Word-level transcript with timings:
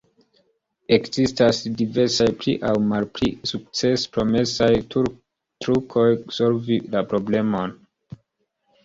Ekzistas 0.95 1.57
diversaj 1.81 2.25
pli 2.39 2.55
aŭ 2.69 2.71
malpli 2.93 3.29
sukcespromesaj 3.51 4.71
trukoj 4.95 6.07
solvi 6.39 6.79
la 6.97 7.05
problemon. 7.13 7.77